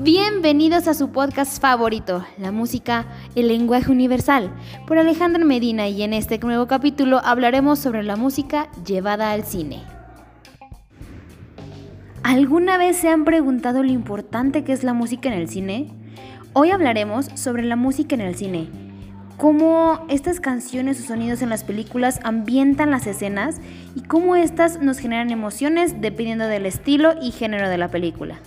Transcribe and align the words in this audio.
Bienvenidos 0.00 0.86
a 0.86 0.94
su 0.94 1.10
podcast 1.10 1.60
favorito, 1.60 2.24
la 2.38 2.52
música, 2.52 3.06
el 3.34 3.48
lenguaje 3.48 3.90
universal, 3.90 4.54
por 4.86 4.96
Alejandro 4.96 5.44
Medina 5.44 5.88
y 5.88 6.04
en 6.04 6.12
este 6.12 6.38
nuevo 6.38 6.68
capítulo 6.68 7.20
hablaremos 7.24 7.80
sobre 7.80 8.04
la 8.04 8.14
música 8.14 8.70
llevada 8.86 9.32
al 9.32 9.42
cine. 9.42 9.82
¿Alguna 12.22 12.78
vez 12.78 12.96
se 12.96 13.08
han 13.08 13.24
preguntado 13.24 13.82
lo 13.82 13.90
importante 13.90 14.62
que 14.62 14.72
es 14.72 14.84
la 14.84 14.94
música 14.94 15.30
en 15.30 15.34
el 15.34 15.48
cine? 15.48 15.92
Hoy 16.52 16.70
hablaremos 16.70 17.26
sobre 17.34 17.64
la 17.64 17.74
música 17.74 18.14
en 18.14 18.20
el 18.20 18.36
cine, 18.36 18.68
cómo 19.36 20.06
estas 20.08 20.38
canciones 20.38 21.00
o 21.00 21.08
sonidos 21.08 21.42
en 21.42 21.48
las 21.48 21.64
películas 21.64 22.20
ambientan 22.22 22.92
las 22.92 23.08
escenas 23.08 23.60
y 23.96 24.02
cómo 24.02 24.36
estas 24.36 24.80
nos 24.80 25.00
generan 25.00 25.30
emociones 25.30 26.00
dependiendo 26.00 26.46
del 26.46 26.66
estilo 26.66 27.14
y 27.20 27.32
género 27.32 27.68
de 27.68 27.78
la 27.78 27.88
película. 27.88 28.38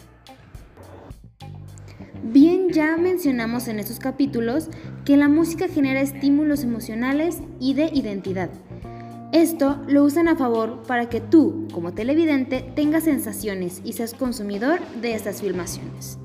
Ya 2.71 2.95
mencionamos 2.95 3.67
en 3.67 3.79
estos 3.79 3.99
capítulos 3.99 4.69
que 5.03 5.17
la 5.17 5.27
música 5.27 5.67
genera 5.67 5.99
estímulos 5.99 6.63
emocionales 6.63 7.39
y 7.59 7.73
de 7.73 7.89
identidad. 7.93 8.49
Esto 9.33 9.81
lo 9.87 10.05
usan 10.05 10.29
a 10.29 10.37
favor 10.37 10.83
para 10.87 11.09
que 11.09 11.19
tú, 11.19 11.67
como 11.73 11.93
televidente, 11.93 12.61
tengas 12.73 13.03
sensaciones 13.03 13.81
y 13.83 13.93
seas 13.93 14.13
consumidor 14.13 14.79
de 15.01 15.15
estas 15.15 15.41
filmaciones. 15.41 16.17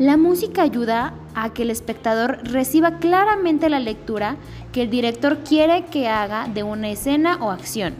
La 0.00 0.16
música 0.16 0.62
ayuda 0.62 1.14
a 1.36 1.52
que 1.52 1.62
el 1.62 1.70
espectador 1.70 2.40
reciba 2.42 2.98
claramente 2.98 3.68
la 3.68 3.78
lectura 3.78 4.38
que 4.72 4.82
el 4.82 4.90
director 4.90 5.38
quiere 5.44 5.84
que 5.84 6.08
haga 6.08 6.48
de 6.48 6.64
una 6.64 6.90
escena 6.90 7.36
o 7.40 7.52
acción. 7.52 7.94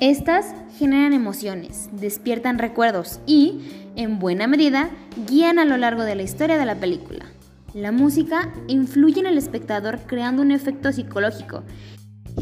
Estas 0.00 0.54
generan 0.78 1.12
emociones, 1.12 1.90
despiertan 1.92 2.58
recuerdos 2.58 3.20
y, 3.26 3.60
en 3.96 4.18
buena 4.18 4.46
medida, 4.46 4.88
guían 5.28 5.58
a 5.58 5.66
lo 5.66 5.76
largo 5.76 6.04
de 6.04 6.14
la 6.14 6.22
historia 6.22 6.56
de 6.56 6.64
la 6.64 6.76
película. 6.76 7.26
La 7.74 7.92
música 7.92 8.50
influye 8.66 9.20
en 9.20 9.26
el 9.26 9.36
espectador 9.36 10.00
creando 10.06 10.40
un 10.40 10.52
efecto 10.52 10.90
psicológico, 10.90 11.64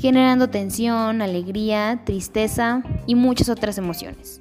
generando 0.00 0.50
tensión, 0.50 1.20
alegría, 1.20 2.03
tristeza 2.05 2.84
y 3.09 3.17
muchas 3.17 3.48
otras 3.48 3.77
emociones. 3.77 4.39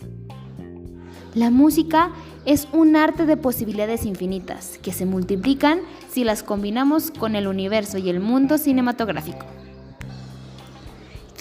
La 1.33 1.49
música 1.49 2.11
es 2.45 2.67
un 2.71 2.95
arte 2.95 3.25
de 3.25 3.35
posibilidades 3.35 4.05
infinitas 4.05 4.77
que 4.83 4.93
se 4.93 5.07
multiplican 5.07 5.79
si 6.07 6.23
las 6.23 6.43
combinamos 6.43 7.09
con 7.09 7.35
el 7.35 7.47
universo 7.47 7.97
y 7.97 8.11
el 8.11 8.19
mundo 8.19 8.59
cinematográfico. 8.59 9.47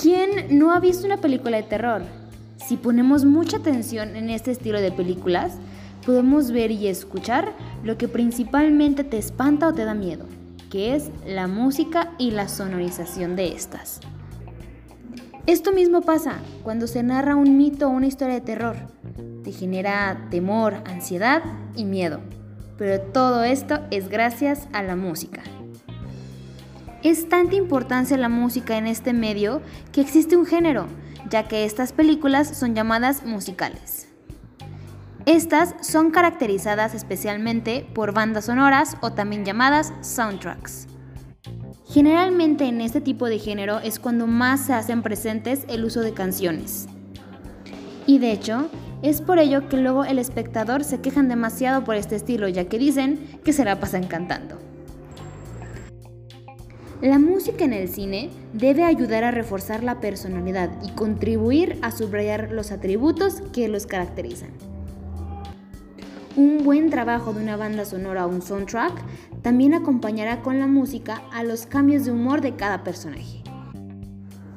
¿Quién 0.06 0.56
no 0.56 0.70
ha 0.70 0.78
visto 0.78 1.04
una 1.04 1.16
película 1.16 1.56
de 1.56 1.64
terror? 1.64 2.02
Si 2.64 2.76
ponemos 2.76 3.24
mucha 3.24 3.56
atención 3.56 4.14
en 4.14 4.30
este 4.30 4.52
estilo 4.52 4.80
de 4.80 4.92
películas, 4.92 5.54
podemos 6.04 6.52
ver 6.52 6.70
y 6.70 6.86
escuchar 6.86 7.52
lo 7.82 7.98
que 7.98 8.06
principalmente 8.06 9.02
te 9.02 9.18
espanta 9.18 9.66
o 9.66 9.74
te 9.74 9.84
da 9.84 9.94
miedo, 9.94 10.27
que 10.70 10.94
es 10.94 11.10
la 11.27 11.48
música 11.48 12.12
y 12.18 12.30
la 12.30 12.46
sonorización 12.46 13.34
de 13.34 13.48
estas. 13.48 13.98
Esto 15.46 15.72
mismo 15.72 16.02
pasa 16.02 16.34
cuando 16.62 16.86
se 16.86 17.02
narra 17.02 17.34
un 17.34 17.56
mito 17.56 17.88
o 17.88 17.90
una 17.90 18.06
historia 18.06 18.34
de 18.34 18.42
terror. 18.42 18.77
Te 19.42 19.50
genera 19.50 20.28
temor, 20.30 20.84
ansiedad 20.84 21.42
y 21.74 21.84
miedo. 21.84 22.20
Pero 22.78 23.00
todo 23.00 23.42
esto 23.42 23.80
es 23.90 24.08
gracias 24.08 24.68
a 24.72 24.84
la 24.84 24.94
música. 24.94 25.42
Es 27.06 27.28
tanta 27.28 27.54
importancia 27.54 28.16
la 28.16 28.28
música 28.28 28.76
en 28.76 28.88
este 28.88 29.12
medio 29.12 29.62
que 29.92 30.00
existe 30.00 30.36
un 30.36 30.44
género, 30.44 30.88
ya 31.30 31.46
que 31.46 31.64
estas 31.64 31.92
películas 31.92 32.48
son 32.58 32.74
llamadas 32.74 33.24
musicales. 33.24 34.08
Estas 35.24 35.77
son 35.82 36.10
caracterizadas 36.10 36.96
especialmente 36.96 37.86
por 37.95 38.12
bandas 38.12 38.46
sonoras 38.46 38.96
o 39.02 39.12
también 39.12 39.45
llamadas 39.45 39.92
soundtracks. 40.00 40.89
Generalmente 41.89 42.64
en 42.64 42.80
este 42.80 43.00
tipo 43.00 43.27
de 43.27 43.39
género 43.39 43.78
es 43.78 44.00
cuando 44.00 44.27
más 44.27 44.66
se 44.66 44.72
hacen 44.72 45.02
presentes 45.02 45.64
el 45.68 45.84
uso 45.84 46.00
de 46.00 46.12
canciones. 46.12 46.89
Y 48.05 48.18
de 48.18 48.33
hecho, 48.33 48.68
es 49.02 49.20
por 49.20 49.39
ello 49.39 49.68
que 49.68 49.77
luego 49.77 50.05
el 50.05 50.18
espectador 50.18 50.83
se 50.83 51.00
quejan 51.00 51.28
demasiado 51.28 51.84
por 51.84 51.95
este 51.95 52.16
estilo, 52.16 52.48
ya 52.48 52.64
que 52.64 52.80
dicen 52.80 53.39
que 53.45 53.52
se 53.52 53.64
la 53.64 53.78
pasan 53.78 54.08
cantando. 54.08 54.65
La 57.02 57.18
música 57.18 57.62
en 57.67 57.74
el 57.74 57.89
cine 57.89 58.30
debe 58.55 58.83
ayudar 58.83 59.23
a 59.23 59.30
reforzar 59.30 59.84
la 59.84 60.01
personalidad 60.01 60.70
y 60.83 60.92
contribuir 60.92 61.79
a 61.83 61.90
subrayar 61.90 62.52
los 62.52 62.73
atributos 62.73 63.42
que 63.52 63.68
los 63.68 63.86
caracterizan. 63.86 64.48
Un 66.36 66.64
buen 66.64 66.89
trabajo 66.89 67.34
de 67.34 67.42
una 67.42 67.58
banda 67.58 67.84
sonora 67.84 68.24
o 68.24 68.30
un 68.30 68.40
soundtrack 68.40 68.92
también 69.42 69.74
acompañará 69.74 70.40
con 70.40 70.58
la 70.58 70.67
música 70.67 71.23
a 71.34 71.45
los 71.45 71.67
cambios 71.67 72.07
de 72.07 72.12
humor 72.12 72.40
de 72.40 72.57
cada 72.57 72.83
personaje, 72.83 73.42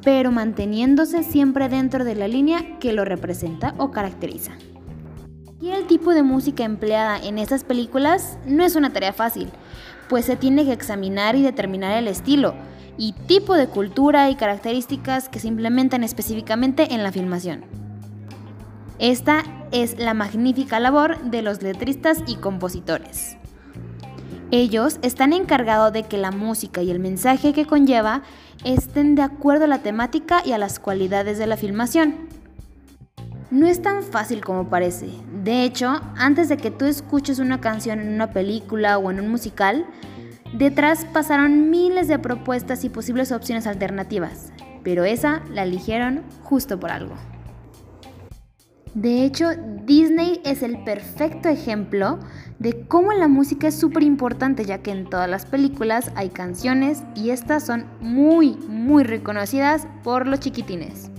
pero 0.05 0.31
manteniéndose 0.31 1.23
siempre 1.23 1.67
dentro 1.67 2.05
de 2.05 2.15
la 2.15 2.29
línea 2.29 2.79
que 2.79 2.93
lo 2.93 3.03
representa 3.03 3.75
o 3.77 3.91
caracteriza. 3.91 4.53
Y 5.61 5.71
el 5.71 5.87
tipo 5.87 6.13
de 6.13 6.23
música 6.23 6.63
empleada 6.63 7.19
en 7.21 7.37
estas 7.37 7.65
películas 7.65 8.37
no 8.45 8.63
es 8.63 8.77
una 8.77 8.93
tarea 8.93 9.11
fácil, 9.11 9.49
pues 10.07 10.23
se 10.23 10.37
tiene 10.37 10.63
que 10.63 10.71
examinar 10.71 11.35
y 11.35 11.41
determinar 11.41 11.97
el 11.97 12.07
estilo 12.07 12.53
y 12.97 13.11
tipo 13.11 13.55
de 13.55 13.67
cultura 13.67 14.29
y 14.29 14.35
características 14.35 15.27
que 15.27 15.39
se 15.39 15.49
implementan 15.49 16.05
específicamente 16.05 16.93
en 16.93 17.03
la 17.03 17.11
filmación. 17.11 17.65
Esta 18.99 19.43
es 19.71 19.99
la 19.99 20.13
magnífica 20.13 20.79
labor 20.79 21.21
de 21.23 21.41
los 21.41 21.61
letristas 21.61 22.19
y 22.25 22.35
compositores. 22.35 23.35
Ellos 24.51 24.97
están 25.01 25.33
encargados 25.33 25.91
de 25.91 26.03
que 26.03 26.17
la 26.17 26.31
música 26.31 26.81
y 26.81 26.89
el 26.89 26.99
mensaje 26.99 27.51
que 27.51 27.65
conlleva 27.65 28.23
estén 28.63 29.15
de 29.15 29.23
acuerdo 29.23 29.65
a 29.65 29.67
la 29.67 29.79
temática 29.79 30.41
y 30.45 30.53
a 30.53 30.57
las 30.57 30.79
cualidades 30.79 31.37
de 31.37 31.47
la 31.47 31.57
filmación. 31.57 32.28
No 33.51 33.65
es 33.65 33.81
tan 33.81 34.03
fácil 34.03 34.45
como 34.45 34.69
parece. 34.69 35.09
De 35.43 35.63
hecho, 35.63 36.01
antes 36.15 36.49
de 36.49 36.57
que 36.57 36.69
tú 36.69 36.85
escuches 36.85 37.39
una 37.39 37.59
canción 37.59 37.99
en 37.99 38.13
una 38.13 38.31
película 38.31 38.99
o 38.99 39.09
en 39.09 39.19
un 39.19 39.29
musical, 39.29 39.87
detrás 40.53 41.05
pasaron 41.05 41.71
miles 41.71 42.07
de 42.07 42.19
propuestas 42.19 42.83
y 42.83 42.89
posibles 42.89 43.31
opciones 43.31 43.65
alternativas, 43.65 44.53
pero 44.83 45.03
esa 45.03 45.41
la 45.51 45.63
eligieron 45.63 46.23
justo 46.43 46.79
por 46.79 46.91
algo. 46.91 47.15
De 48.93 49.23
hecho, 49.23 49.49
Disney 49.85 50.41
es 50.45 50.61
el 50.61 50.83
perfecto 50.83 51.49
ejemplo 51.49 52.19
de 52.59 52.85
cómo 52.87 53.13
la 53.13 53.27
música 53.27 53.69
es 53.69 53.75
súper 53.75 54.03
importante, 54.03 54.63
ya 54.65 54.79
que 54.79 54.91
en 54.91 55.09
todas 55.09 55.29
las 55.29 55.47
películas 55.47 56.11
hay 56.15 56.29
canciones 56.29 57.03
y 57.15 57.31
estas 57.31 57.65
son 57.65 57.85
muy, 57.99 58.57
muy 58.67 59.03
reconocidas 59.03 59.87
por 60.03 60.27
los 60.27 60.39
chiquitines. 60.39 61.09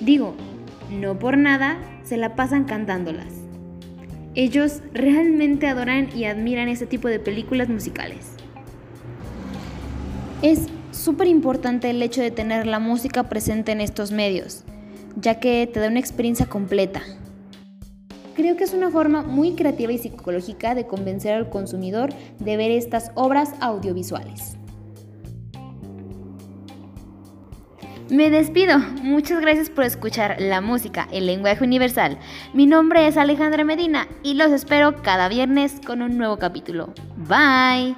Digo, 0.00 0.34
no 0.90 1.18
por 1.18 1.38
nada 1.38 1.78
se 2.04 2.16
la 2.16 2.34
pasan 2.36 2.64
cantándolas. 2.64 3.32
Ellos 4.34 4.82
realmente 4.92 5.66
adoran 5.66 6.08
y 6.16 6.24
admiran 6.24 6.68
este 6.68 6.86
tipo 6.86 7.08
de 7.08 7.18
películas 7.18 7.68
musicales. 7.68 8.28
Es 10.42 10.66
súper 10.92 11.26
importante 11.26 11.90
el 11.90 12.02
hecho 12.02 12.22
de 12.22 12.30
tener 12.30 12.66
la 12.66 12.78
música 12.78 13.28
presente 13.28 13.72
en 13.72 13.80
estos 13.80 14.12
medios, 14.12 14.64
ya 15.16 15.40
que 15.40 15.68
te 15.72 15.80
da 15.80 15.88
una 15.88 16.00
experiencia 16.00 16.46
completa. 16.46 17.02
Creo 18.36 18.56
que 18.56 18.64
es 18.64 18.72
una 18.72 18.90
forma 18.90 19.22
muy 19.22 19.54
creativa 19.54 19.92
y 19.92 19.98
psicológica 19.98 20.74
de 20.74 20.86
convencer 20.86 21.34
al 21.34 21.50
consumidor 21.50 22.10
de 22.38 22.56
ver 22.56 22.70
estas 22.70 23.10
obras 23.14 23.52
audiovisuales. 23.60 24.56
Me 28.10 28.28
despido. 28.28 28.78
Muchas 29.02 29.40
gracias 29.40 29.70
por 29.70 29.84
escuchar 29.84 30.36
la 30.40 30.60
música, 30.60 31.06
el 31.12 31.26
lenguaje 31.26 31.62
universal. 31.62 32.18
Mi 32.52 32.66
nombre 32.66 33.06
es 33.06 33.16
Alejandra 33.16 33.62
Medina 33.64 34.08
y 34.24 34.34
los 34.34 34.50
espero 34.50 35.00
cada 35.02 35.28
viernes 35.28 35.80
con 35.86 36.02
un 36.02 36.18
nuevo 36.18 36.36
capítulo. 36.36 36.92
Bye. 37.16 37.94